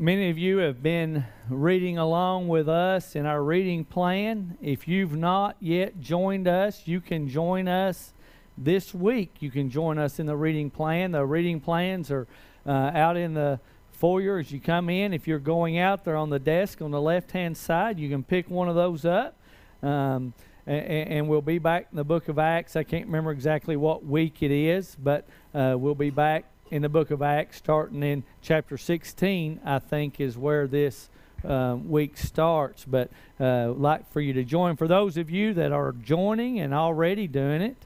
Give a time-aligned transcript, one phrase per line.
[0.00, 4.56] Many of you have been reading along with us in our reading plan.
[4.62, 8.12] If you've not yet joined us, you can join us
[8.56, 9.38] this week.
[9.40, 11.10] You can join us in the reading plan.
[11.10, 12.28] The reading plans are
[12.64, 13.58] uh, out in the
[13.90, 15.12] foyer as you come in.
[15.12, 17.98] If you're going out, they're on the desk on the left hand side.
[17.98, 19.36] You can pick one of those up.
[19.82, 20.32] Um,
[20.64, 22.76] and, and, we'll be back in the book of Acts.
[22.76, 26.88] I can't remember exactly what week it is, but uh, we'll be back in the
[26.88, 31.08] book of Acts, starting in chapter 16, I think is where this
[31.44, 32.84] uh, week starts.
[32.84, 34.76] But uh, like for you to join.
[34.76, 37.76] For those of you that are joining and already doing it,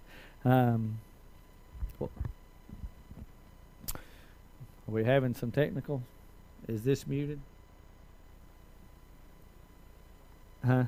[0.44, 0.98] um,
[2.00, 2.08] are
[4.86, 6.02] we having some technical?
[6.68, 7.40] Is this muted?
[10.64, 10.84] Huh?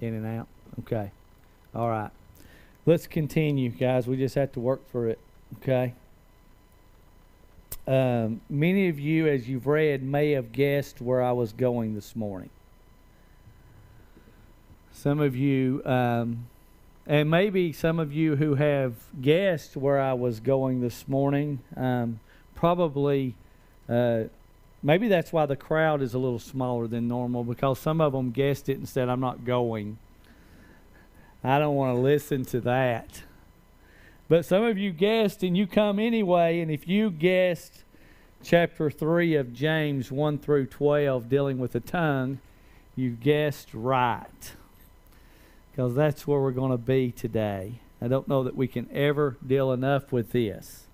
[0.00, 0.48] In and out.
[0.80, 1.10] Okay.
[1.74, 2.10] All right.
[2.86, 4.06] Let's continue, guys.
[4.06, 5.18] We just have to work for it.
[5.56, 5.94] Okay.
[7.86, 12.14] Um, many of you, as you've read, may have guessed where I was going this
[12.14, 12.50] morning.
[14.92, 16.48] Some of you, um,
[17.06, 22.20] and maybe some of you who have guessed where I was going this morning, um,
[22.54, 23.34] probably,
[23.88, 24.24] uh,
[24.82, 28.32] maybe that's why the crowd is a little smaller than normal because some of them
[28.32, 29.96] guessed it and said, I'm not going.
[31.42, 33.22] I don't want to listen to that.
[34.28, 37.84] But some of you guessed and you come anyway, and if you guessed
[38.42, 42.38] chapter 3 of James 1 through 12 dealing with the tongue,
[42.94, 44.52] you guessed right.
[45.70, 47.80] Because that's where we're going to be today.
[48.02, 50.84] I don't know that we can ever deal enough with this.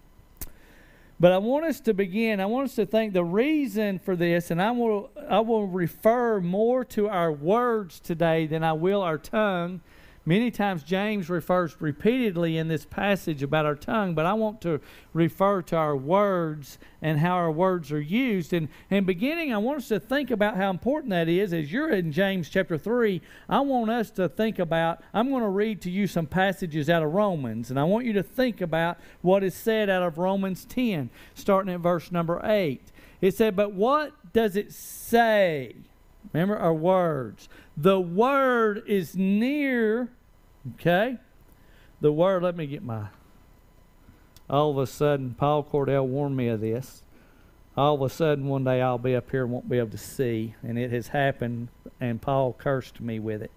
[1.18, 2.40] But I want us to begin.
[2.40, 6.40] I want us to think the reason for this, and I will, I will refer
[6.40, 9.80] more to our words today than I will our tongue
[10.26, 14.80] Many times James refers repeatedly in this passage about our tongue, but I want to
[15.12, 18.54] refer to our words and how our words are used.
[18.54, 21.52] And, and beginning, I want us to think about how important that is.
[21.52, 25.48] As you're in James chapter 3, I want us to think about, I'm going to
[25.50, 28.98] read to you some passages out of Romans, and I want you to think about
[29.20, 32.80] what is said out of Romans 10, starting at verse number 8.
[33.20, 35.76] It said, But what does it say?
[36.32, 37.48] Remember our words.
[37.76, 40.08] The word is near,
[40.74, 41.18] okay?
[42.00, 43.08] The word, let me get my.
[44.48, 47.02] All of a sudden, Paul Cordell warned me of this.
[47.76, 49.98] All of a sudden, one day I'll be up here and won't be able to
[49.98, 50.54] see.
[50.62, 51.68] And it has happened,
[52.00, 53.50] and Paul cursed me with it.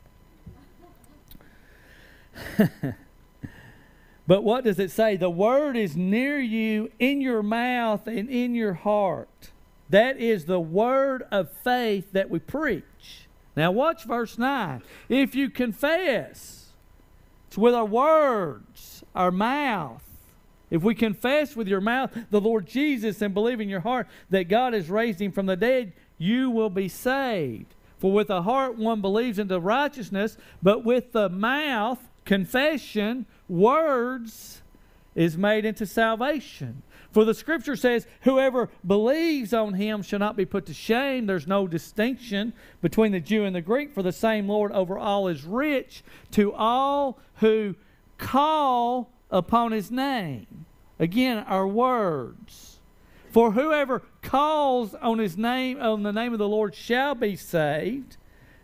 [4.27, 5.17] but what does it say?
[5.17, 9.51] The word is near you, in your mouth and in your heart.
[9.89, 12.83] That is the word of faith that we preach.
[13.57, 14.83] Now, watch verse 9.
[15.09, 16.67] If you confess,
[17.47, 20.03] it's with our words, our mouth.
[20.69, 24.47] If we confess with your mouth the Lord Jesus and believe in your heart that
[24.47, 27.73] God has raised him from the dead, you will be saved.
[27.97, 34.61] For with the heart one believes into righteousness, but with the mouth, confession, words,
[35.15, 36.83] is made into salvation.
[37.17, 41.25] For the scripture says, Whoever believes on him shall not be put to shame.
[41.25, 45.27] There's no distinction between the Jew and the Greek, for the same Lord over all
[45.27, 47.73] is rich to all who
[48.19, 50.67] call upon his name.
[50.99, 52.81] Again, our words.
[53.31, 58.17] For whoever calls on his name, on the name of the Lord, shall be saved.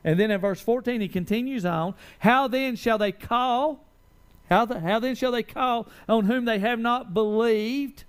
[0.03, 3.83] And then in verse 14, he continues on How then shall they call?
[4.47, 8.03] How, the, how then shall they call on whom they have not believed?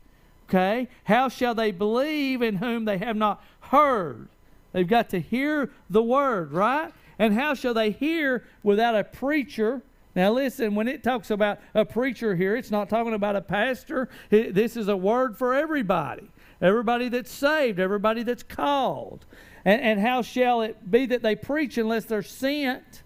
[0.49, 0.89] Okay?
[1.05, 4.29] How shall they believe in whom they have not heard?
[4.73, 6.93] They've got to hear the word, right?
[7.19, 9.83] And how shall they hear without a preacher?
[10.17, 14.09] Now, listen, when it talks about a preacher here, it's not talking about a pastor.
[14.31, 16.29] this is a word for everybody
[16.63, 19.27] everybody that's saved, everybody that's called.
[19.67, 23.03] And, and how shall it be that they preach unless they're sent?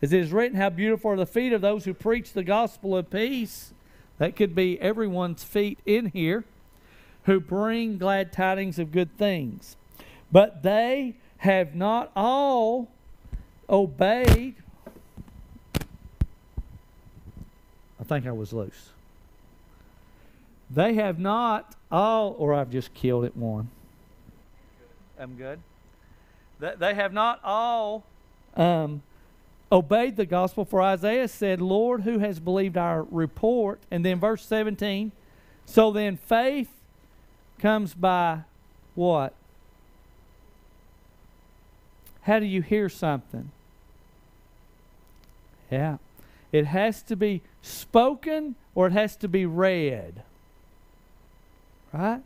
[0.00, 2.96] As it is written, How beautiful are the feet of those who preach the gospel
[2.96, 3.74] of peace.
[4.18, 6.44] That could be everyone's feet in here
[7.24, 9.76] who bring glad tidings of good things.
[10.30, 12.88] But they have not all
[13.68, 14.54] obeyed.
[18.00, 18.90] I think I was loose.
[20.70, 23.68] They have not all, or I've just killed it one.
[25.18, 25.60] I'm good.
[26.58, 28.04] They have not all
[28.56, 29.02] um,
[29.70, 33.80] obeyed the gospel, for Isaiah said, Lord, who has believed our report?
[33.90, 35.12] And then verse 17,
[35.66, 36.73] so then faith
[37.58, 38.40] comes by
[38.94, 39.34] what?
[42.22, 43.50] How do you hear something?
[45.70, 45.98] Yeah.
[46.52, 50.22] It has to be spoken or it has to be read.
[51.92, 52.22] Right?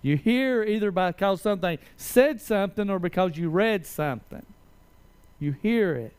[0.00, 4.46] You hear either because something said something or because you read something.
[5.40, 6.14] You hear it.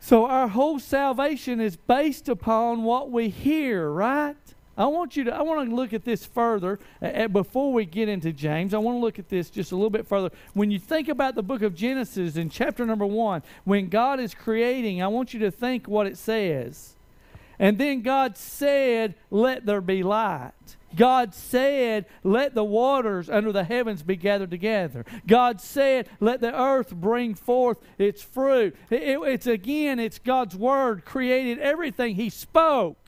[0.00, 4.36] So our whole salvation is based upon what we hear, right?
[4.76, 8.08] I want you to I want to look at this further uh, before we get
[8.08, 8.72] into James.
[8.72, 10.30] I want to look at this just a little bit further.
[10.54, 14.34] When you think about the book of Genesis in chapter number 1, when God is
[14.34, 16.94] creating, I want you to think what it says.
[17.58, 20.52] And then God said, "Let there be light."
[20.94, 25.04] God said, Let the waters under the heavens be gathered together.
[25.26, 28.76] God said, Let the earth bring forth its fruit.
[28.90, 32.16] It, it's again, it's God's word created everything.
[32.16, 32.98] He spoke.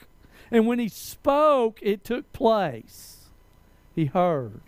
[0.55, 3.27] And when He spoke, it took place.
[3.97, 4.61] He heard.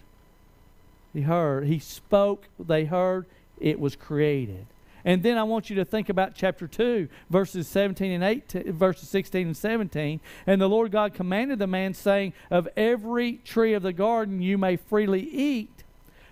[1.15, 1.69] He heard.
[1.69, 3.27] He spoke, they heard,
[3.61, 4.67] it was created.
[5.05, 9.09] And then I want you to think about chapter 2, verses 17 and 18, verses
[9.11, 10.19] 16 and 17.
[10.45, 14.59] And the Lord God commanded the man, saying, Of every tree of the garden you
[14.59, 15.85] may freely eat,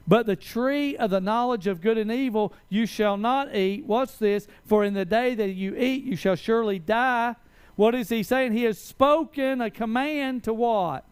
[0.08, 3.86] but the tree of the knowledge of good and evil you shall not eat.
[3.86, 4.48] What's this?
[4.66, 7.36] For in the day that you eat, you shall surely die.
[7.76, 8.52] What is he saying?
[8.52, 11.04] He has spoken a command to what?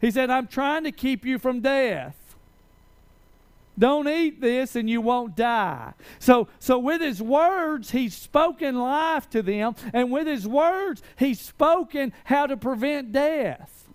[0.00, 2.16] He said, I'm trying to keep you from death.
[3.78, 5.94] Don't eat this and you won't die.
[6.18, 11.40] So, so with his words, he's spoken life to them, and with his words, he's
[11.40, 13.88] spoken how to prevent death.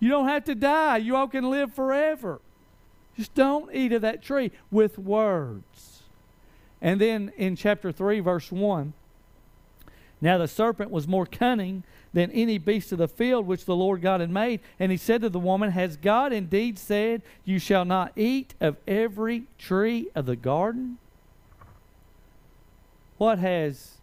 [0.00, 0.96] You don't have to die.
[0.98, 2.40] You all can live forever.
[3.16, 6.02] Just don't eat of that tree with words.
[6.80, 8.92] And then in chapter 3, verse 1,
[10.20, 14.02] now the serpent was more cunning than any beast of the field which the Lord
[14.02, 14.60] God had made.
[14.78, 18.76] And he said to the woman, Has God indeed said, You shall not eat of
[18.86, 20.98] every tree of the garden?
[23.16, 23.98] What has.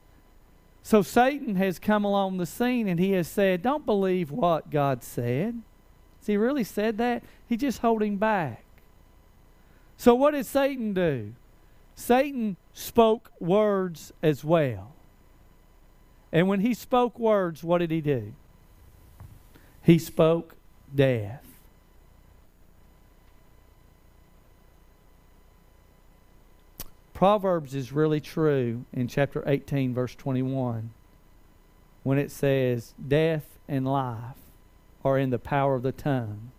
[0.83, 5.03] So Satan has come along the scene and he has said, Don't believe what God
[5.03, 5.61] said.
[6.19, 7.23] Has he really said that?
[7.47, 8.63] He's just holding back.
[9.97, 11.33] So what did Satan do?
[11.95, 14.94] Satan spoke words as well.
[16.31, 18.33] And when he spoke words, what did he do?
[19.81, 20.55] He spoke
[20.93, 21.43] death.
[27.13, 30.89] Proverbs is really true in chapter 18, verse 21,
[32.03, 34.35] when it says, Death and life
[35.03, 36.51] are in the power of the tongue,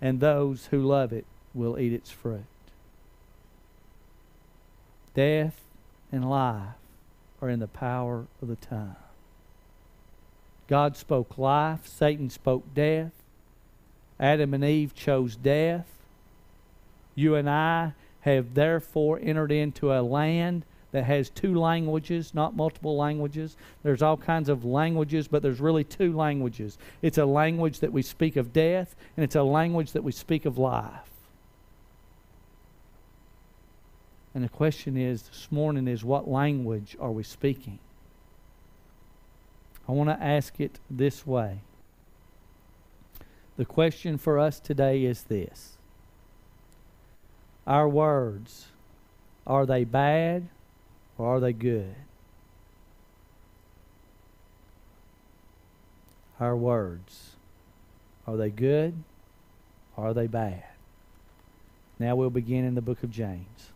[0.00, 2.44] and those who love it will eat its fruit.
[5.14, 5.60] Death
[6.10, 6.79] and life
[7.40, 8.96] are in the power of the tongue.
[10.68, 13.12] God spoke life, Satan spoke death.
[14.18, 15.86] Adam and Eve chose death.
[17.14, 22.96] You and I have therefore entered into a land that has two languages, not multiple
[22.96, 23.56] languages.
[23.82, 26.78] There's all kinds of languages, but there's really two languages.
[27.00, 30.44] It's a language that we speak of death, and it's a language that we speak
[30.44, 31.09] of life.
[34.34, 37.78] And the question is this morning is what language are we speaking?
[39.88, 41.58] I want to ask it this way.
[43.56, 45.76] The question for us today is this
[47.66, 48.68] Our words,
[49.46, 50.48] are they bad
[51.18, 51.94] or are they good?
[56.38, 57.32] Our words,
[58.26, 58.94] are they good
[59.96, 60.62] or are they bad?
[61.98, 63.72] Now we'll begin in the book of James.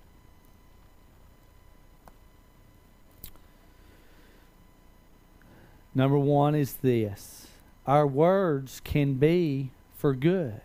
[5.94, 7.46] Number one is this
[7.86, 10.60] our words can be for good.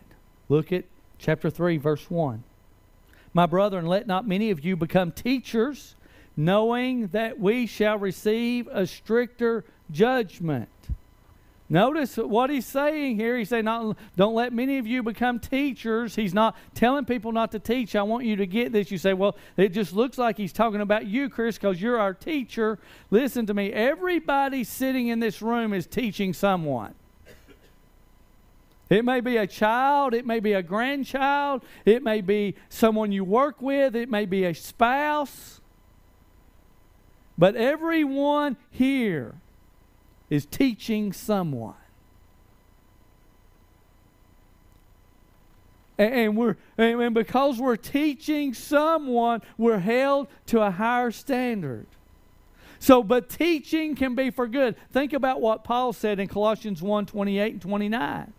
[0.48, 0.86] Look at
[1.17, 2.43] chapter 3, verse 1.
[3.33, 5.95] My brethren, let not many of you become teachers,
[6.36, 10.69] knowing that we shall receive a stricter judgment.
[11.72, 13.38] Notice what he's saying here.
[13.38, 16.16] He's saying, not, Don't let many of you become teachers.
[16.16, 17.96] He's not telling people not to teach.
[17.96, 18.90] I want you to get this.
[18.90, 22.16] You say, Well, it just looks like he's talking about you, Chris, because you're our
[22.16, 22.80] teacher.
[23.12, 23.72] Listen to me.
[23.72, 26.96] Everybody sitting in this room is teaching someone.
[28.90, 33.24] It may be a child, it may be a grandchild, it may be someone you
[33.24, 35.62] work with, it may be a spouse.
[37.38, 39.36] But everyone here
[40.29, 41.75] is teaching someone.
[45.98, 51.88] And, we're and because we're teaching someone, we're held to a higher standard.
[52.79, 54.77] So, but teaching can be for good.
[54.93, 58.33] Think about what Paul said in Colossians 1 28 and 29.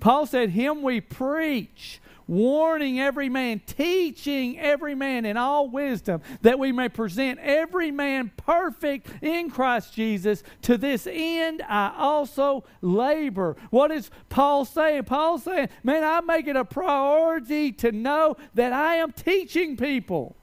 [0.00, 6.58] Paul said, Him we preach, warning every man, teaching every man in all wisdom, that
[6.58, 10.42] we may present every man perfect in Christ Jesus.
[10.62, 13.56] To this end, I also labor.
[13.70, 15.04] What is Paul saying?
[15.04, 20.35] Paul saying, man, I make it a priority to know that I am teaching people.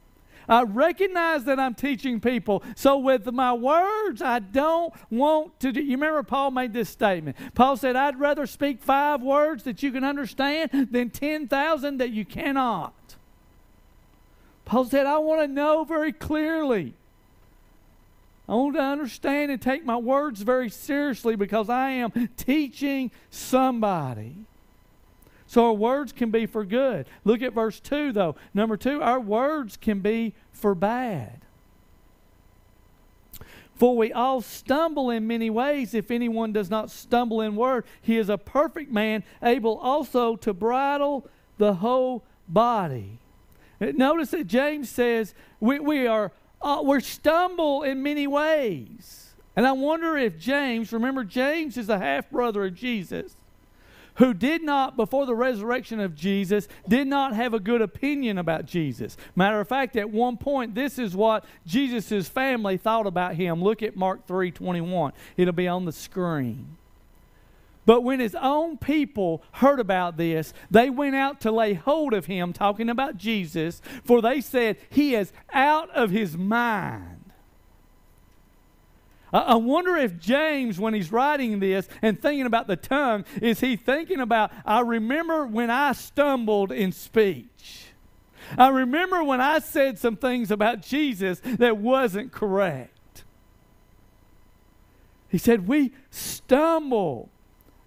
[0.47, 2.63] I recognize that I'm teaching people.
[2.75, 5.81] So with my words, I don't want to do.
[5.81, 7.38] You remember Paul made this statement.
[7.55, 12.25] Paul said, I'd rather speak five words that you can understand than 10,000 that you
[12.25, 12.93] cannot.
[14.65, 16.93] Paul said, I want to know very clearly.
[18.47, 24.35] I want to understand and take my words very seriously because I am teaching somebody.
[25.53, 27.05] So our words can be for good.
[27.24, 28.36] Look at verse 2, though.
[28.55, 31.41] Number 2, our words can be for bad.
[33.75, 35.93] For we all stumble in many ways.
[35.93, 40.55] If anyone does not stumble in word, he is a perfect man, able also to
[40.55, 41.29] bridle
[41.60, 43.19] the whole body.
[43.79, 46.31] Notice that James says we, we are
[46.63, 49.36] uh, we stumble in many ways.
[49.55, 53.36] And I wonder if James, remember James is a half brother of Jesus
[54.15, 58.65] who did not, before the resurrection of Jesus, did not have a good opinion about
[58.65, 59.17] Jesus.
[59.36, 63.63] Matter of fact, at one point, this is what Jesus' family thought about him.
[63.63, 65.13] Look at Mark 3 21.
[65.38, 66.77] It'll be on the screen.
[67.86, 72.27] But when his own people heard about this, they went out to lay hold of
[72.27, 77.23] him, talking about Jesus, for they said, He is out of his mind.
[79.33, 83.75] I wonder if James, when he's writing this and thinking about the tongue, is he
[83.75, 87.87] thinking about, I remember when I stumbled in speech.
[88.57, 93.23] I remember when I said some things about Jesus that wasn't correct.
[95.29, 97.29] He said, We stumble.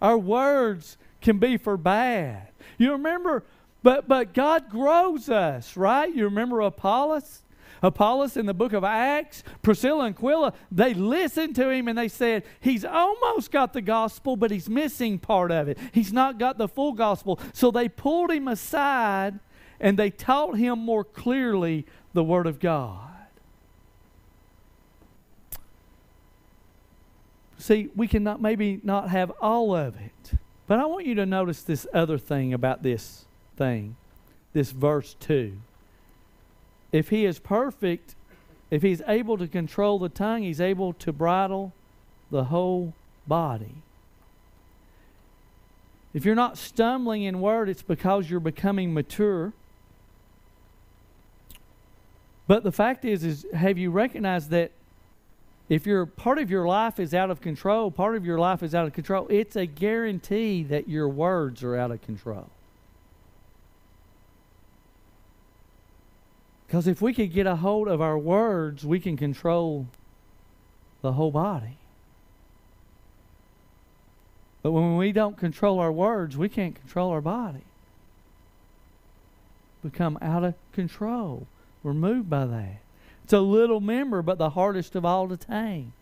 [0.02, 2.48] Our words can be for bad.
[2.76, 3.44] You remember,
[3.84, 6.12] but but God grows us, right?
[6.12, 7.42] You remember Apollos?
[7.83, 12.09] Apollos in the book of Acts, Priscilla and Aquila, they listened to him and they
[12.09, 15.78] said, He's almost got the gospel, but he's missing part of it.
[15.92, 17.38] He's not got the full gospel.
[17.52, 19.38] So they pulled him aside
[19.80, 23.02] and they taught him more clearly the Word of God.
[27.59, 30.38] See, we cannot maybe not have all of it.
[30.66, 33.25] But I want you to notice this other thing about this
[33.56, 33.97] thing,
[34.52, 35.59] this verse 2
[36.96, 38.14] if he is perfect,
[38.70, 41.72] if he's able to control the tongue, he's able to bridle
[42.30, 42.94] the whole
[43.26, 43.74] body.
[46.14, 49.52] If you're not stumbling in word, it's because you're becoming mature.
[52.46, 54.70] But the fact is, is have you recognized that
[55.68, 58.74] if your part of your life is out of control, part of your life is
[58.74, 62.48] out of control, it's a guarantee that your words are out of control.
[66.66, 69.87] Because if we could get a hold of our words, we can control
[71.00, 71.76] the whole body.
[74.62, 77.62] But when we don't control our words, we can't control our body.
[79.85, 81.46] Become out of control.
[81.85, 82.80] We're moved by that.
[83.23, 85.92] It's a little member, but the hardest of all to tame.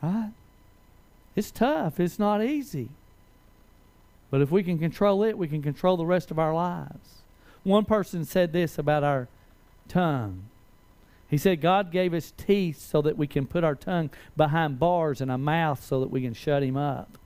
[0.00, 0.30] Right?
[1.34, 1.98] It's tough.
[1.98, 2.88] It's not easy.
[4.30, 7.22] But if we can control it, we can control the rest of our lives.
[7.64, 9.26] One person said this about our
[9.90, 10.44] tongue.
[11.28, 15.20] He said God gave us teeth so that we can put our tongue behind bars
[15.20, 17.18] and a mouth so that we can shut him up.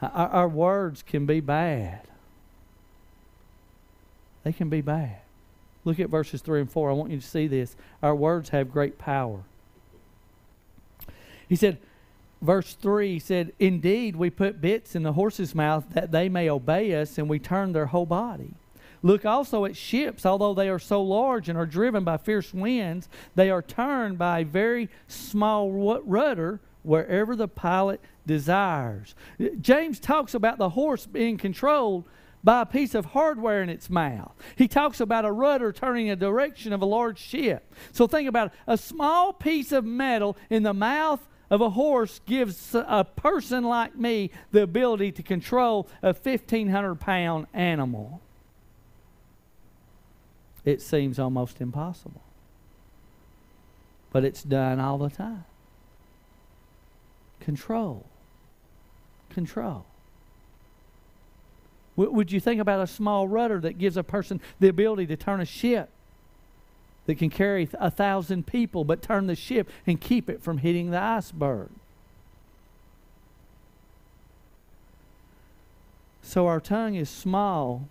[0.00, 2.02] Our, our words can be bad.
[4.44, 5.18] They can be bad.
[5.84, 6.90] Look at verses 3 and 4.
[6.90, 7.76] I want you to see this.
[8.02, 9.40] Our words have great power.
[11.48, 11.78] He said,
[12.42, 16.94] verse 3 said, Indeed, we put bits in the horse's mouth that they may obey
[16.94, 18.54] us, and we turn their whole body.
[19.02, 23.08] Look also at ships, although they are so large and are driven by fierce winds,
[23.34, 29.14] they are turned by a very small rudder wherever the pilot desires.
[29.60, 32.04] James talks about the horse being controlled
[32.44, 34.34] by a piece of hardware in its mouth.
[34.56, 37.72] He talks about a rudder turning the direction of a large ship.
[37.92, 38.52] So think about it.
[38.66, 43.94] a small piece of metal in the mouth of a horse gives a person like
[43.94, 48.22] me the ability to control a 1,500 pound animal.
[50.64, 52.22] It seems almost impossible.
[54.10, 55.44] But it's done all the time.
[57.40, 58.06] Control.
[59.28, 59.84] Control.
[61.96, 65.42] would you think about a small rudder that gives a person the ability to turn
[65.42, 65.90] a ship
[67.06, 70.90] that can carry a thousand people but turn the ship and keep it from hitting
[70.90, 71.70] the iceberg.
[76.22, 77.88] So our tongue is small,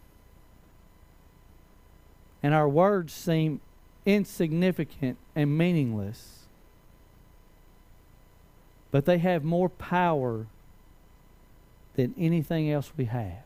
[2.41, 3.59] and our words seem
[4.05, 6.39] insignificant and meaningless.
[8.89, 10.47] But they have more power
[11.95, 13.43] than anything else we have.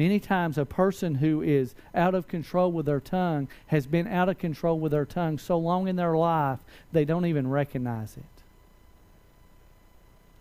[0.00, 4.30] Many times, a person who is out of control with their tongue has been out
[4.30, 8.42] of control with their tongue so long in their life they don't even recognize it.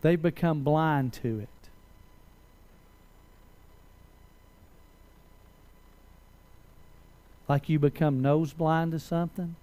[0.01, 1.49] They become blind to it.
[7.49, 9.57] Like you become nose blind to something.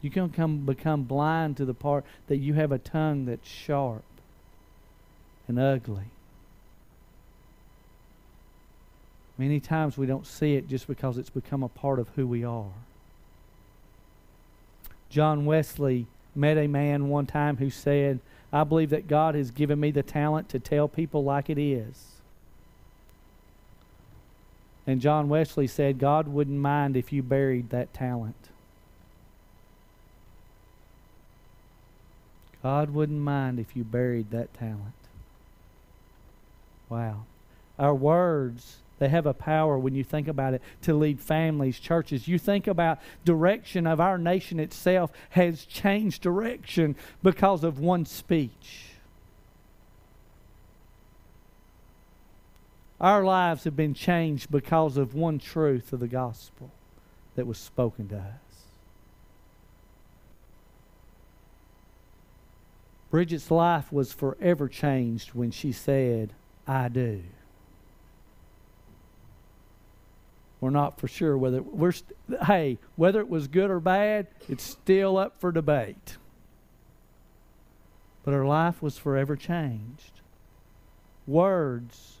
[0.00, 4.04] You can come become blind to the part that you have a tongue that's sharp
[5.48, 6.12] and ugly.
[9.38, 12.44] Many times we don't see it just because it's become a part of who we
[12.44, 12.72] are.
[15.08, 18.18] John Wesley met a man one time who said,
[18.52, 22.18] I believe that God has given me the talent to tell people like it is.
[24.86, 28.48] And John Wesley said, God wouldn't mind if you buried that talent.
[32.62, 34.94] God wouldn't mind if you buried that talent.
[36.88, 37.24] Wow.
[37.78, 42.26] Our words they have a power when you think about it to lead families, churches.
[42.26, 48.84] You think about direction of our nation itself has changed direction because of one speech.
[53.00, 56.70] Our lives have been changed because of one truth of the gospel
[57.36, 58.48] that was spoken to us.
[63.10, 66.32] Bridget's life was forever changed when she said,
[66.66, 67.22] I do.
[70.60, 74.64] We're not for sure whether we're st- hey, whether it was good or bad, it's
[74.64, 76.16] still up for debate.
[78.24, 80.20] But her life was forever changed.
[81.26, 82.16] Words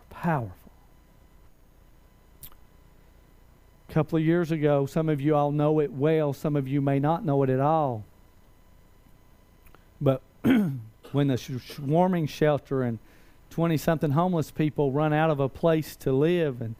[0.00, 0.72] are powerful.
[3.88, 6.80] A couple of years ago, some of you all know it well, some of you
[6.80, 8.04] may not know it at all.
[10.00, 10.22] But
[11.12, 12.98] when the swarming shelter and
[13.50, 16.74] 20 something homeless people run out of a place to live and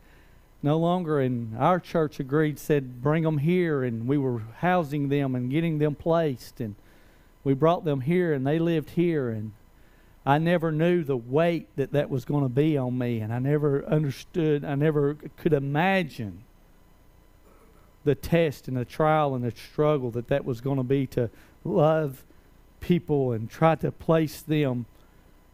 [0.65, 5.35] no longer and our church agreed said bring them here and we were housing them
[5.35, 6.75] and getting them placed and
[7.45, 9.53] we brought them here and they lived here and
[10.25, 13.39] i never knew the weight that that was going to be on me and i
[13.39, 16.43] never understood i never could imagine
[18.05, 21.29] the test and the trial and the struggle that that was going to be to
[21.63, 22.25] love
[22.81, 24.87] people and try to place them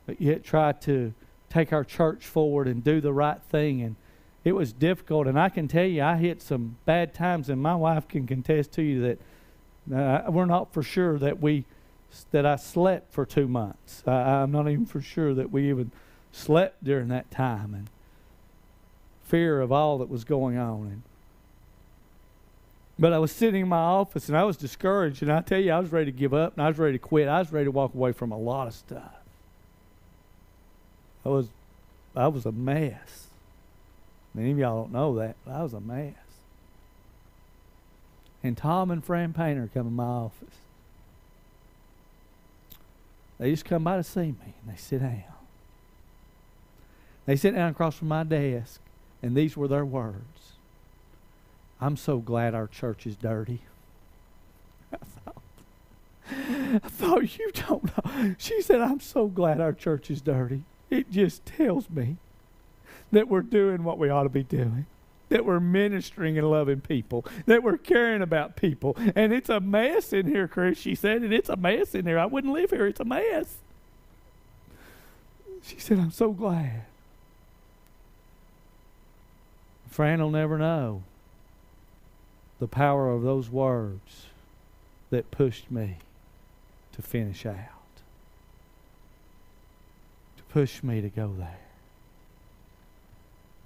[0.06, 1.12] but yet try to
[1.48, 3.96] take our church forward and do the right thing and
[4.44, 5.26] it was difficult.
[5.26, 8.72] And I can tell you, I hit some bad times, and my wife can contest
[8.72, 9.20] to you that
[9.94, 11.64] uh, we're not for sure that we
[12.32, 14.02] that I slept for two months.
[14.06, 15.92] I'm not even for sure that we even
[16.32, 17.88] slept during that time, and
[19.24, 20.80] fear of all that was going on.
[20.86, 21.02] And
[23.00, 25.72] but I was sitting in my office and I was discouraged, and I tell you,
[25.72, 27.28] I was ready to give up and I was ready to quit.
[27.28, 29.14] I was ready to walk away from a lot of stuff.
[31.24, 31.48] I was,
[32.14, 33.29] I was a mess.
[34.34, 36.14] Many of y'all don't know that, I was a mess.
[38.42, 40.56] And Tom and Fran Painter come in my office.
[43.38, 45.24] They just come by to see me and they sit down.
[47.26, 48.80] They sit down across from my desk,
[49.22, 50.54] and these were their words.
[51.80, 53.62] I'm so glad our church is dirty.
[54.92, 55.42] I thought,
[56.30, 58.34] I thought you don't know.
[58.38, 60.64] She said, I'm so glad our church is dirty.
[60.90, 62.16] It just tells me
[63.12, 64.86] that we're doing what we ought to be doing,
[65.28, 68.96] that we're ministering and loving people, that we're caring about people.
[69.14, 70.78] And it's a mess in here, Chris.
[70.78, 72.18] She said, and it's a mess in here.
[72.18, 72.86] I wouldn't live here.
[72.86, 73.56] It's a mess.
[75.62, 76.82] She said, I'm so glad.
[79.90, 81.02] Fran will never know
[82.60, 84.26] the power of those words
[85.10, 85.96] that pushed me
[86.92, 87.56] to finish out,
[90.36, 91.69] to push me to go there.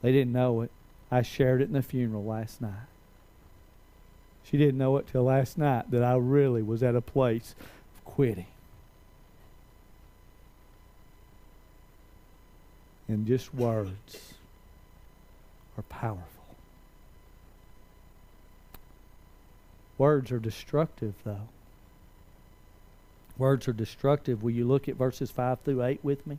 [0.04, 0.70] They didn't know it.
[1.10, 2.88] I shared it in the funeral last night.
[4.42, 7.54] She didn't know it till last night that I really was at a place
[7.94, 8.48] of quitting.
[13.08, 14.34] And just words
[15.78, 16.26] are powerful.
[19.96, 21.48] Words are destructive, though.
[23.38, 24.42] Words are destructive.
[24.42, 26.36] Will you look at verses 5 through 8 with me?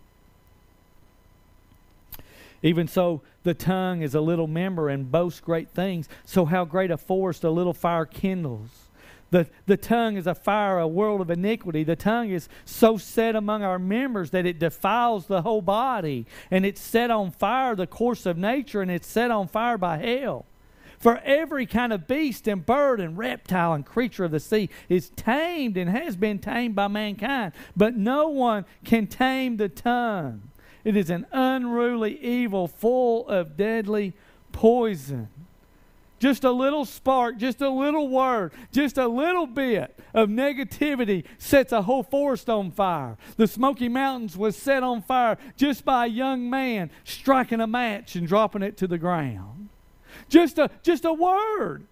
[2.65, 6.09] Even so, the tongue is a little member and boasts great things.
[6.25, 8.89] So, how great a forest a little fire kindles.
[9.29, 11.83] The, the tongue is a fire, a world of iniquity.
[11.83, 16.25] The tongue is so set among our members that it defiles the whole body.
[16.49, 19.97] And it's set on fire the course of nature, and it's set on fire by
[19.97, 20.47] hell.
[20.97, 25.11] For every kind of beast and bird and reptile and creature of the sea is
[25.11, 27.53] tamed and has been tamed by mankind.
[27.77, 30.49] But no one can tame the tongue.
[30.85, 34.13] It is an unruly evil full of deadly
[34.51, 35.27] poison.
[36.19, 41.73] Just a little spark, just a little word, just a little bit of negativity sets
[41.73, 43.17] a whole forest on fire.
[43.35, 48.15] The Smoky Mountains was set on fire just by a young man striking a match
[48.15, 49.69] and dropping it to the ground.
[50.29, 51.85] Just a, just a word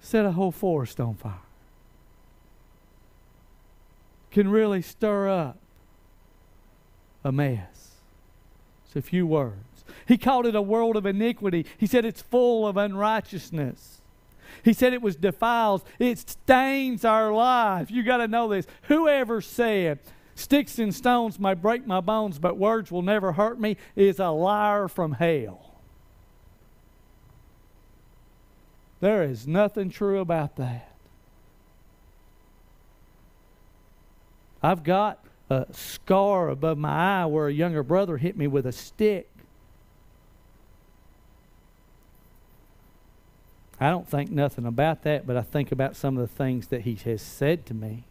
[0.00, 1.34] set a whole forest on fire.
[4.30, 5.61] Can really stir up
[7.30, 7.92] mess.
[8.86, 9.84] It's a few words.
[10.08, 11.66] He called it a world of iniquity.
[11.78, 14.00] He said it's full of unrighteousness.
[14.64, 15.82] He said it was defiled.
[15.98, 17.90] It stains our life.
[17.90, 18.66] You got to know this.
[18.82, 20.00] Whoever said,
[20.34, 24.30] Sticks and stones may break my bones, but words will never hurt me, is a
[24.30, 25.80] liar from hell.
[29.00, 30.88] There is nothing true about that.
[34.62, 38.72] I've got a scar above my eye where a younger brother hit me with a
[38.72, 39.28] stick.
[43.78, 46.82] I don't think nothing about that, but I think about some of the things that
[46.82, 48.04] he has said to me.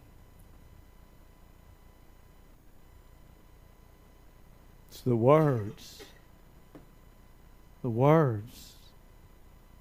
[4.90, 6.04] It's the words.
[7.82, 8.72] The words.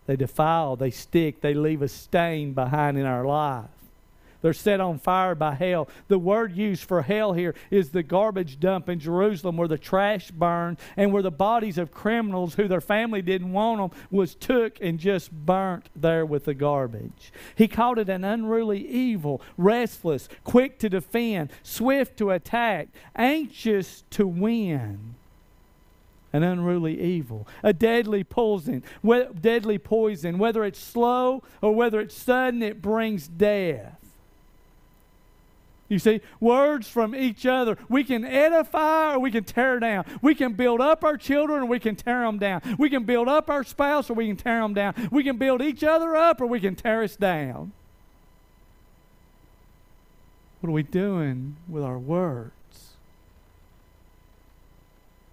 [0.08, 3.80] They defile, they stick, they leave a stain behind in our life.
[4.41, 5.88] They're set on fire by hell.
[6.08, 10.32] The word used for hell here is the garbage dump in Jerusalem where the trash
[10.32, 14.80] burned and where the bodies of criminals who their family didn't want them was took
[14.82, 17.32] and just burnt there with the garbage.
[17.56, 24.25] He called it an unruly evil, restless, quick to defend, swift to attack, anxious to
[24.25, 25.15] win
[26.34, 28.84] an unruly evil, a deadly poison,
[29.41, 34.00] deadly poison, whether it's slow or whether it's sudden, it brings death.
[35.91, 37.77] You see, words from each other.
[37.89, 40.06] We can edify or we can tear down.
[40.21, 42.62] We can build up our children or we can tear them down.
[42.80, 45.10] We can build up our spouse or we can tear them down.
[45.12, 47.73] We can build each other up or we can tear us down.
[50.62, 52.93] What are we doing with our words?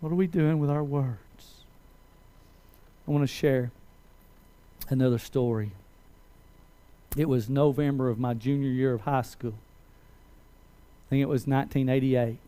[0.00, 1.62] What are we doing with our words?
[3.06, 3.70] I want to share
[4.88, 5.70] another story.
[7.16, 9.54] It was November of my junior year of high school.
[11.08, 12.38] I think it was 1988.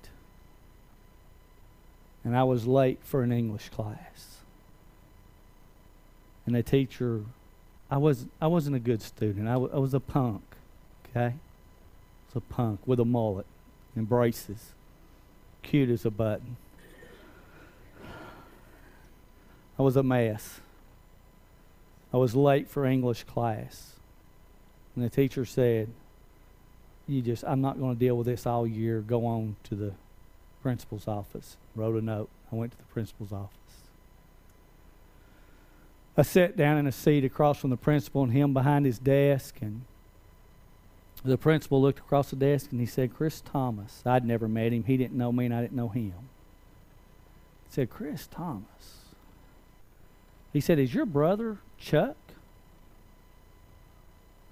[2.25, 4.41] And I was late for an English class.
[6.45, 7.23] And the teacher,
[7.91, 9.49] I, was, I wasn't a good student.
[9.49, 10.43] I, w- I was a punk,
[11.09, 11.27] okay?
[11.27, 13.47] I was a punk with a mullet
[13.97, 14.73] and braces,
[15.63, 16.57] cute as a button.
[19.79, 20.61] I was a mess.
[22.13, 23.95] I was late for English class.
[24.95, 25.89] And the teacher said,
[27.11, 29.01] you just, I'm not going to deal with this all year.
[29.01, 29.93] Go on to the
[30.63, 31.57] principal's office.
[31.75, 32.29] Wrote a note.
[32.53, 33.57] I went to the principal's office.
[36.17, 39.57] I sat down in a seat across from the principal and him behind his desk.
[39.61, 39.83] And
[41.25, 44.03] the principal looked across the desk and he said, Chris Thomas.
[44.05, 44.85] I'd never met him.
[44.85, 46.13] He didn't know me and I didn't know him.
[47.69, 48.99] He said, Chris Thomas.
[50.53, 52.17] He said, Is your brother Chuck?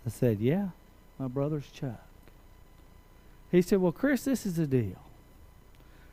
[0.06, 0.68] I said, Yeah,
[1.18, 2.07] my brother's Chuck.
[3.50, 5.00] He said, Well, Chris, this is the deal.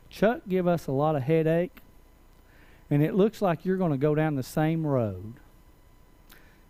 [0.09, 1.81] Chuck give us a lot of headache,
[2.89, 5.33] and it looks like you're going to go down the same road.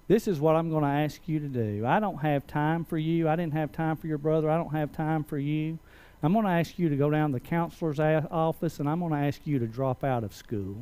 [0.08, 1.86] This is what I'm going to ask you to do.
[1.86, 3.28] I don't have time for you.
[3.28, 4.50] I didn't have time for your brother.
[4.50, 5.80] I don't have time for you.
[6.22, 9.00] I'm going to ask you to go down to the counselor's a- office, and I'm
[9.00, 10.78] going to ask you to drop out of school.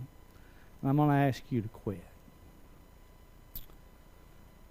[0.81, 2.03] And I'm going to ask you to quit.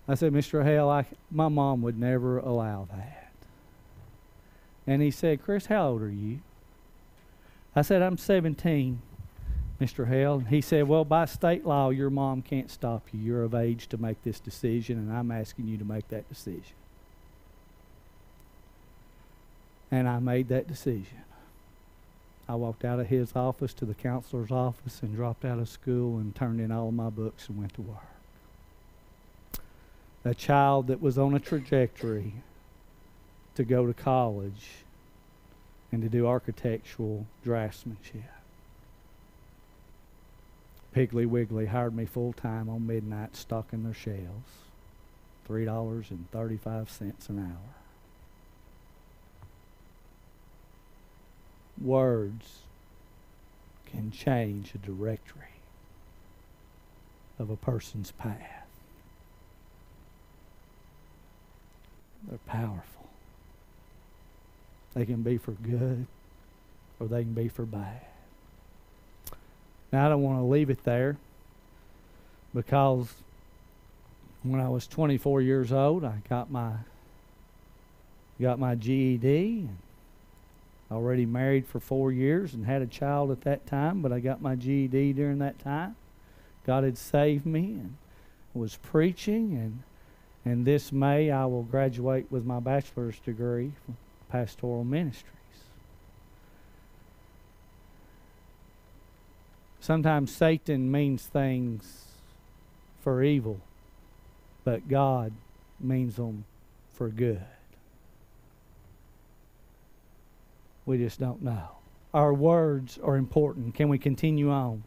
[0.07, 0.65] I said, Mr.
[0.65, 3.22] Hale, I, my mom would never allow that.
[4.87, 6.41] And he said, Chris, how old are you?
[7.75, 9.01] I said, I'm 17,
[9.81, 10.09] Mr.
[10.09, 10.35] Hale.
[10.35, 13.21] And he said, Well, by state law, your mom can't stop you.
[13.21, 16.75] You're of age to make this decision, and I'm asking you to make that decision.
[19.91, 21.23] And I made that decision.
[22.49, 26.19] I walked out of his office to the counselor's office and dropped out of school
[26.19, 27.99] and turned in all my books and went to work.
[30.25, 32.35] A child that was on a trajectory
[33.55, 34.69] to go to college
[35.91, 38.25] and to do architectural draftsmanship.
[40.95, 44.63] Piggly Wiggly hired me full time on midnight stocking their shelves.
[45.49, 47.75] $3.35 an hour.
[51.81, 52.61] Words
[53.87, 55.43] can change a directory
[57.39, 58.67] of a person's path.
[62.29, 62.92] They're powerful.
[64.95, 66.07] They can be for good
[67.01, 68.03] or they can be for bad.
[69.93, 71.17] Now, I don't want to leave it there
[72.55, 73.13] because
[74.43, 76.73] when I was 24 years old, I got my
[78.41, 79.69] got my GED.
[80.91, 84.43] Already married for four years and had a child at that time, but I got
[84.43, 85.97] my GED during that time.
[86.67, 87.97] God had saved me and
[88.53, 89.83] was preaching, and
[90.45, 93.73] and this May I will graduate with my bachelor's degree
[94.33, 95.29] pastoral ministries.
[99.79, 102.07] Sometimes Satan means things
[103.03, 103.61] for evil,
[104.65, 105.35] but God
[105.79, 106.47] means them
[106.95, 107.45] for good.
[110.87, 111.69] We just don't know.
[112.15, 113.75] Our words are important.
[113.75, 114.83] Can we continue on?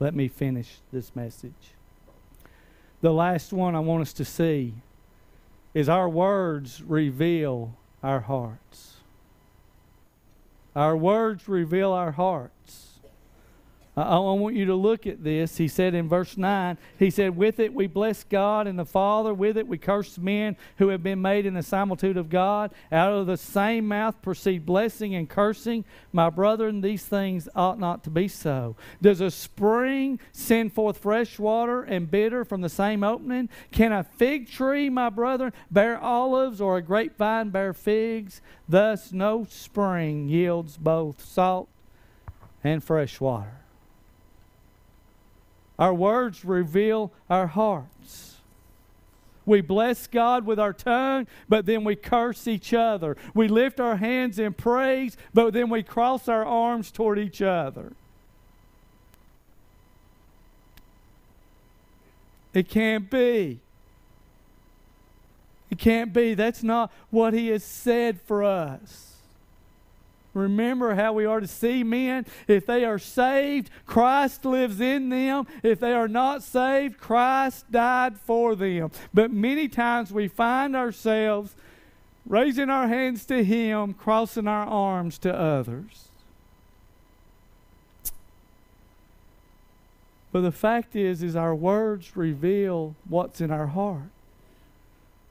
[0.00, 1.52] Let me finish this message.
[3.00, 4.74] The last one I want us to see
[5.72, 7.76] is our words reveal
[8.06, 8.98] our hearts.
[10.76, 12.95] Our words reveal our hearts.
[13.96, 15.56] I, I want you to look at this.
[15.56, 19.32] He said in verse 9, He said, With it we bless God and the Father.
[19.32, 22.72] With it we curse men who have been made in the similitude of God.
[22.92, 25.84] Out of the same mouth proceed blessing and cursing.
[26.12, 28.76] My brethren, these things ought not to be so.
[29.00, 33.48] Does a spring send forth fresh water and bitter from the same opening?
[33.72, 38.42] Can a fig tree, my brethren, bear olives or a grapevine bear figs?
[38.68, 41.68] Thus, no spring yields both salt
[42.62, 43.65] and fresh water.
[45.78, 48.36] Our words reveal our hearts.
[49.44, 53.16] We bless God with our tongue, but then we curse each other.
[53.32, 57.92] We lift our hands in praise, but then we cross our arms toward each other.
[62.52, 63.60] It can't be.
[65.70, 66.34] It can't be.
[66.34, 69.15] That's not what He has said for us.
[70.36, 72.26] Remember how we are to see men.
[72.46, 75.46] If they are saved, Christ lives in them.
[75.62, 78.90] If they are not saved, Christ died for them.
[79.14, 81.54] But many times we find ourselves
[82.26, 86.08] raising our hands to Him, crossing our arms to others.
[90.32, 94.10] But the fact is, is our words reveal what's in our heart.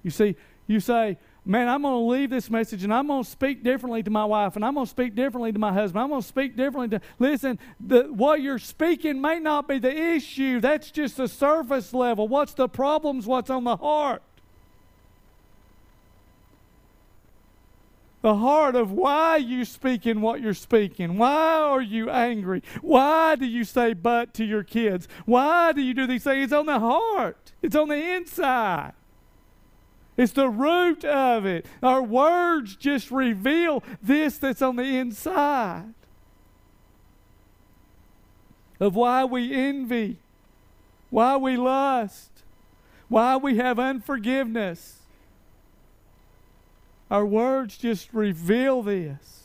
[0.01, 3.29] You see, you say, man, I'm going to leave this message and I'm going to
[3.29, 6.03] speak differently to my wife and I'm going to speak differently to my husband.
[6.03, 7.05] I'm going to speak differently to.
[7.19, 10.59] Listen, the, what you're speaking may not be the issue.
[10.59, 12.27] That's just the surface level.
[12.27, 13.27] What's the problems?
[13.27, 14.23] What's on the heart?
[18.25, 21.15] the heart of why you speaking what you're speaking.
[21.15, 22.63] Why are you angry?
[22.81, 25.07] Why do you say but to your kids?
[25.25, 26.45] Why do you do these things?
[26.45, 27.53] It's on the heart.
[27.61, 28.93] It's on the inside.
[30.17, 31.65] It's the root of it.
[31.83, 35.93] Our words just reveal this that's on the inside
[38.79, 40.17] of why we envy,
[41.09, 42.29] why we lust,
[43.09, 44.99] why we have unforgiveness.
[47.11, 49.43] Our words just reveal this.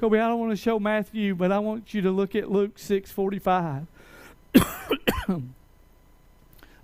[0.00, 2.78] Kobe, I don't want to show Matthew, but I want you to look at Luke
[2.78, 3.86] 6:45.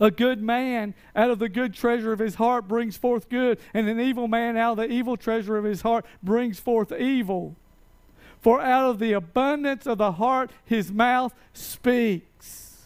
[0.00, 3.88] A good man out of the good treasure of his heart brings forth good, and
[3.88, 7.56] an evil man out of the evil treasure of his heart brings forth evil.
[8.40, 12.76] For out of the abundance of the heart his mouth speaks.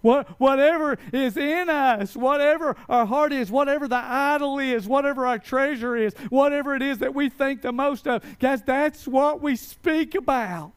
[0.00, 5.40] What, whatever is in us, whatever our heart is, whatever the idol is, whatever our
[5.40, 9.56] treasure is, whatever it is that we think the most of, guys, that's what we
[9.56, 10.72] speak about.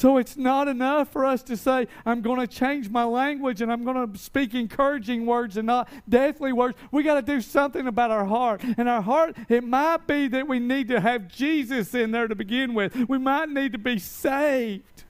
[0.00, 3.70] So it's not enough for us to say, I'm going to change my language and
[3.70, 6.78] I'm going to speak encouraging words and not deathly words.
[6.90, 8.62] We got to do something about our heart.
[8.78, 12.34] And our heart, it might be that we need to have Jesus in there to
[12.34, 12.96] begin with.
[13.10, 15.04] We might need to be saved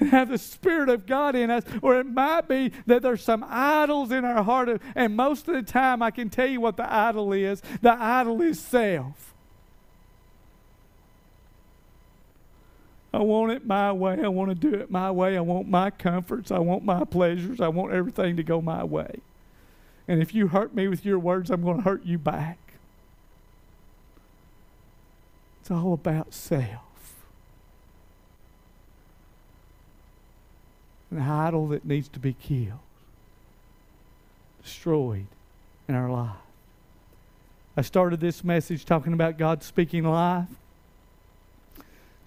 [0.00, 3.46] and have the Spirit of God in us, or it might be that there's some
[3.48, 4.82] idols in our heart.
[4.96, 8.42] And most of the time, I can tell you what the idol is the idol
[8.42, 9.35] is self.
[13.16, 14.20] I want it my way.
[14.22, 15.38] I want to do it my way.
[15.38, 16.50] I want my comforts.
[16.50, 17.62] I want my pleasures.
[17.62, 19.20] I want everything to go my way.
[20.06, 22.58] And if you hurt me with your words, I'm going to hurt you back.
[25.62, 26.82] It's all about self.
[31.10, 32.80] an idol that needs to be killed,
[34.62, 35.26] destroyed
[35.88, 36.36] in our life.
[37.76, 40.48] I started this message talking about God speaking life.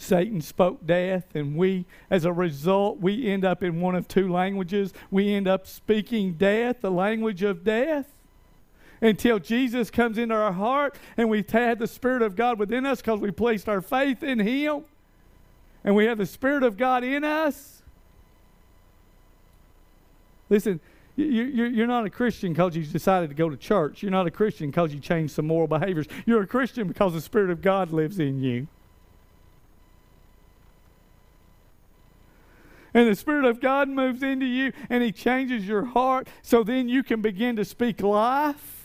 [0.02, 4.32] Satan spoke death, and we, as a result, we end up in one of two
[4.32, 4.94] languages.
[5.12, 8.08] We end up speaking death, the language of death,
[9.02, 13.02] until Jesus comes into our heart and we've had the Spirit of God within us
[13.02, 14.84] because we placed our faith in Him
[15.84, 17.82] and we have the Spirit of God in us.
[20.50, 20.80] Listen,
[21.16, 24.02] you're not a Christian because you decided to go to church.
[24.02, 26.08] You're not a Christian because you changed some moral behaviors.
[26.26, 28.68] You're a Christian because the Spirit of God lives in you.
[32.94, 36.90] And the Spirit of God moves into you and He changes your heart so then
[36.90, 38.80] you can begin to speak life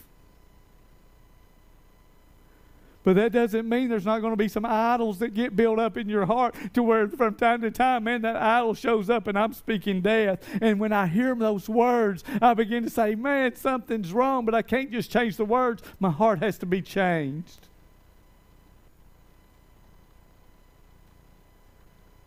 [3.04, 5.98] But that doesn't mean there's not going to be some idols that get built up
[5.98, 9.38] in your heart to where from time to time, man, that idol shows up and
[9.38, 10.42] I'm speaking death.
[10.62, 14.62] And when I hear those words, I begin to say, man, something's wrong, but I
[14.62, 15.82] can't just change the words.
[16.00, 17.68] My heart has to be changed.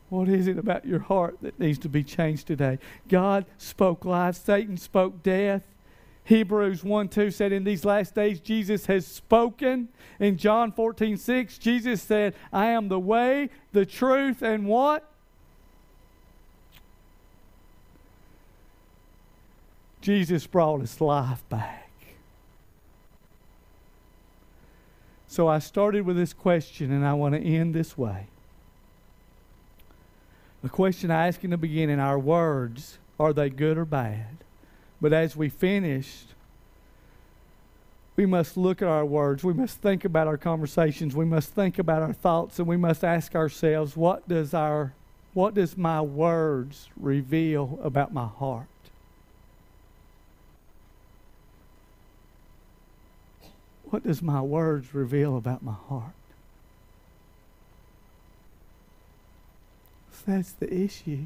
[0.09, 2.79] What is it about your heart that needs to be changed today?
[3.09, 5.63] God spoke life, Satan spoke death.
[6.23, 9.87] Hebrews 1 2 said, In these last days, Jesus has spoken.
[10.19, 15.09] In John 14 6, Jesus said, I am the way, the truth, and what?
[20.01, 21.91] Jesus brought his life back.
[25.27, 28.27] So I started with this question, and I want to end this way.
[30.67, 34.35] The question I asked in the beginning our words, are they good or bad?
[34.99, 36.33] But as we finished,
[38.17, 39.45] we must look at our words.
[39.45, 41.15] We must think about our conversations.
[41.15, 44.91] We must think about our thoughts, and we must ask ourselves, what does our
[45.33, 48.67] what does my words reveal about my heart?
[53.85, 56.26] What does my words reveal about my heart?
[60.27, 61.25] That's the issue.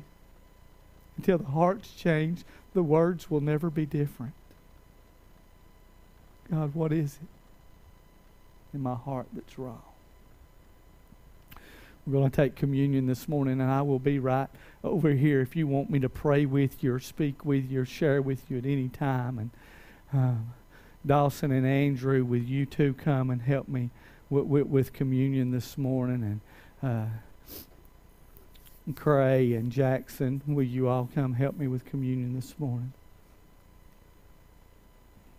[1.18, 4.34] Until the heart's change, the words will never be different.
[6.50, 9.82] God, what is it in my heart that's wrong?
[12.06, 14.50] We're going to take communion this morning, and I will be right
[14.84, 17.86] over here if you want me to pray with you or speak with you or
[17.86, 19.38] share with you at any time.
[19.38, 19.50] And
[20.12, 20.54] um,
[21.06, 23.92] Dawson and Andrew, with you two, come and help me
[24.30, 26.42] with, with, with communion this morning.
[26.84, 27.10] And uh,
[28.96, 32.94] Cray and Jackson, will you all come help me with communion this morning?